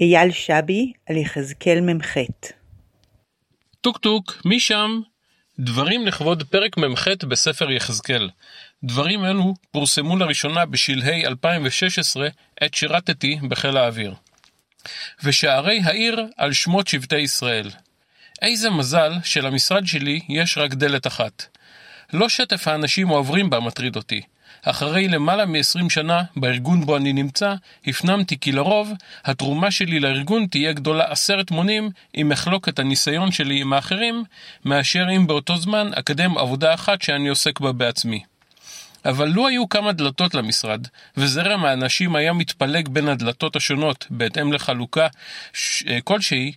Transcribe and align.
אייל 0.00 0.32
שבי 0.32 0.92
על 1.08 1.16
יחזקאל 1.16 1.80
מ"ח 1.80 2.14
טוק 3.80 3.98
טוק, 3.98 4.42
מי 4.44 4.60
שם? 4.60 5.00
דברים 5.58 6.06
לכבוד 6.06 6.42
פרק 6.42 6.76
מ"ח 6.76 7.08
בספר 7.28 7.70
יחזקאל. 7.70 8.30
דברים 8.84 9.24
אלו 9.24 9.54
פורסמו 9.70 10.16
לראשונה 10.16 10.66
בשלהי 10.66 11.26
2016 11.26 12.28
עת 12.60 12.74
שירתתי 12.74 13.38
בחיל 13.48 13.76
האוויר. 13.76 14.14
ושערי 15.24 15.80
העיר 15.84 16.26
על 16.36 16.52
שמות 16.52 16.88
שבטי 16.88 17.18
ישראל. 17.18 17.70
איזה 18.42 18.70
מזל 18.70 19.12
שלמשרד 19.24 19.86
שלי 19.86 20.20
יש 20.28 20.58
רק 20.58 20.74
דלת 20.74 21.06
אחת. 21.06 21.58
לא 22.12 22.28
שטף 22.28 22.68
האנשים 22.68 23.10
העוברים 23.10 23.50
בה 23.50 23.60
מטריד 23.60 23.96
אותי. 23.96 24.22
אחרי 24.62 25.08
למעלה 25.08 25.46
מ-20 25.46 25.88
שנה 25.88 26.22
בארגון 26.36 26.86
בו 26.86 26.96
אני 26.96 27.12
נמצא, 27.12 27.54
הפנמתי 27.86 28.38
כי 28.38 28.52
לרוב 28.52 28.92
התרומה 29.24 29.70
שלי 29.70 30.00
לארגון 30.00 30.46
תהיה 30.46 30.72
גדולה 30.72 31.04
עשרת 31.04 31.50
מונים 31.50 31.90
אם 32.16 32.32
אחלוק 32.32 32.68
את 32.68 32.78
הניסיון 32.78 33.32
שלי 33.32 33.60
עם 33.60 33.72
האחרים, 33.72 34.24
מאשר 34.64 35.06
אם 35.16 35.26
באותו 35.26 35.56
זמן 35.56 35.90
אקדם 35.94 36.38
עבודה 36.38 36.74
אחת 36.74 37.02
שאני 37.02 37.28
עוסק 37.28 37.60
בה 37.60 37.72
בעצמי. 37.72 38.22
אבל 39.04 39.28
לו 39.28 39.48
היו 39.48 39.68
כמה 39.68 39.92
דלתות 39.92 40.34
למשרד, 40.34 40.86
וזרם 41.16 41.64
האנשים 41.64 42.16
היה 42.16 42.32
מתפלג 42.32 42.88
בין 42.88 43.08
הדלתות 43.08 43.56
השונות 43.56 44.06
בהתאם 44.10 44.52
לחלוקה 44.52 45.06
ש... 45.52 45.84
כלשהי, 46.04 46.52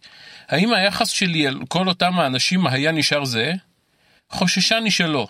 האם 0.50 0.74
היחס 0.74 1.10
שלי 1.10 1.48
אל 1.48 1.60
כל 1.68 1.88
אותם 1.88 2.20
האנשים 2.20 2.68
היה 2.68 2.92
נשאר 2.92 3.26
זהה? 3.26 3.54
חוששני 4.30 4.92
שלא. 4.92 5.28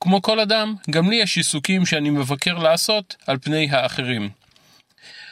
כמו 0.00 0.22
כל 0.22 0.40
אדם, 0.40 0.74
גם 0.90 1.10
לי 1.10 1.16
יש 1.16 1.36
עיסוקים 1.36 1.86
שאני 1.86 2.10
מבקר 2.10 2.58
לעשות 2.58 3.16
על 3.26 3.38
פני 3.38 3.68
האחרים. 3.70 4.30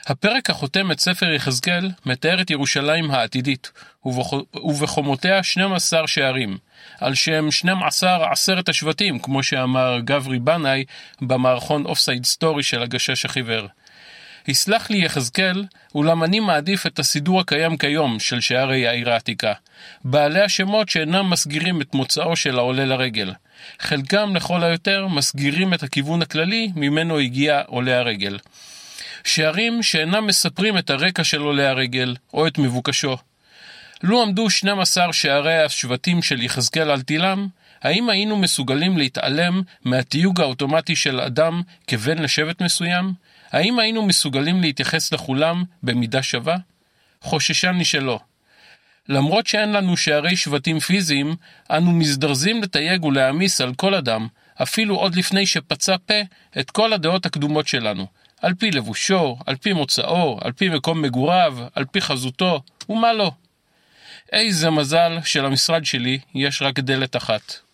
הפרק 0.06 0.50
החותם 0.50 0.90
את 0.92 1.00
ספר 1.00 1.32
יחזקאל 1.32 1.90
מתאר 2.06 2.40
את 2.40 2.50
ירושלים 2.50 3.10
העתידית, 3.10 3.72
ובחומותיה 4.54 5.42
12 5.42 6.06
שערים, 6.06 6.58
על 7.00 7.14
שם 7.14 7.50
12 7.50 8.32
עשרת 8.32 8.68
השבטים, 8.68 9.18
כמו 9.18 9.42
שאמר 9.42 9.98
גברי 10.04 10.38
בנאי 10.38 10.84
במערכון 11.20 11.84
אופסייד 11.84 12.24
סטורי 12.24 12.62
של 12.62 12.82
הגשש 12.82 13.24
החיוור. 13.24 13.66
יסלח 14.48 14.90
לי 14.90 15.04
יחזקאל, 15.04 15.64
אולם 15.94 16.24
אני 16.24 16.40
מעדיף 16.40 16.86
את 16.86 16.98
הסידור 16.98 17.40
הקיים 17.40 17.76
כיום 17.76 18.18
של 18.18 18.40
שערי 18.40 18.86
העיר 18.86 19.10
העתיקה, 19.10 19.52
בעלי 20.04 20.40
השמות 20.40 20.88
שאינם 20.88 21.30
מסגירים 21.30 21.80
את 21.80 21.94
מוצאו 21.94 22.36
של 22.36 22.58
העולה 22.58 22.84
לרגל. 22.84 23.32
חלקם 23.80 24.36
לכל 24.36 24.62
היותר 24.62 25.06
מסגירים 25.06 25.74
את 25.74 25.82
הכיוון 25.82 26.22
הכללי 26.22 26.70
ממנו 26.76 27.18
הגיע 27.18 27.62
עולה 27.66 27.98
הרגל. 27.98 28.38
שערים 29.24 29.82
שאינם 29.82 30.26
מספרים 30.26 30.78
את 30.78 30.90
הרקע 30.90 31.24
של 31.24 31.40
עולה 31.40 31.70
הרגל 31.70 32.16
או 32.34 32.46
את 32.46 32.58
מבוקשו. 32.58 33.16
לו 34.02 34.22
עמדו 34.22 34.50
12 34.50 35.12
שערי 35.12 35.62
השבטים 35.62 36.22
של 36.22 36.42
יחזקאל 36.42 36.90
על 36.90 37.02
תילם, 37.02 37.48
האם 37.82 38.08
היינו 38.08 38.36
מסוגלים 38.36 38.98
להתעלם 38.98 39.62
מהתיוג 39.84 40.40
האוטומטי 40.40 40.96
של 40.96 41.20
אדם 41.20 41.62
כבן 41.86 42.18
לשבט 42.18 42.62
מסוים? 42.62 43.12
האם 43.52 43.78
היינו 43.78 44.06
מסוגלים 44.06 44.60
להתייחס 44.60 45.12
לכולם 45.12 45.64
במידה 45.82 46.22
שווה? 46.22 46.56
חוששני 47.22 47.84
שלא. 47.84 48.20
למרות 49.08 49.46
שאין 49.46 49.72
לנו 49.72 49.96
שערי 49.96 50.36
שבטים 50.36 50.80
פיזיים, 50.80 51.36
אנו 51.70 51.92
מזדרזים 51.92 52.62
לתייג 52.62 53.04
ולהעמיס 53.04 53.60
על 53.60 53.74
כל 53.74 53.94
אדם, 53.94 54.26
אפילו 54.62 54.96
עוד 54.96 55.14
לפני 55.14 55.46
שפצע 55.46 55.96
פה, 56.06 56.14
את 56.60 56.70
כל 56.70 56.92
הדעות 56.92 57.26
הקדומות 57.26 57.68
שלנו, 57.68 58.06
על 58.42 58.54
פי 58.54 58.70
לבושו, 58.70 59.36
על 59.46 59.56
פי 59.56 59.72
מוצאו, 59.72 60.38
על 60.40 60.52
פי 60.52 60.68
מקום 60.68 61.02
מגוריו, 61.02 61.58
על 61.74 61.84
פי 61.84 62.00
חזותו, 62.00 62.62
ומה 62.88 63.12
לא. 63.12 63.32
איזה 64.32 64.70
מזל 64.70 65.18
שלמשרד 65.24 65.84
שלי 65.84 66.18
יש 66.34 66.62
רק 66.62 66.78
דלת 66.78 67.16
אחת. 67.16 67.67